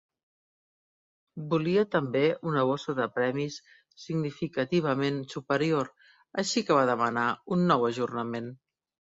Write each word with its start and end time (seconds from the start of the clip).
Volia 1.51 1.83
també 1.95 2.23
una 2.51 2.63
bossa 2.69 2.95
de 3.01 3.07
premis 3.17 3.59
significativament 4.07 5.21
superior, 5.35 5.93
així 6.45 6.65
que 6.71 6.81
va 6.81 6.89
demanar 6.95 7.29
un 7.59 7.65
nou 7.75 7.87
ajornament. 7.93 8.51